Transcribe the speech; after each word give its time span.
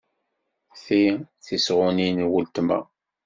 Ti 0.83 1.03
d 1.17 1.19
tisɣunin 1.45 2.19
n 2.25 2.29
weltma. 2.31 2.79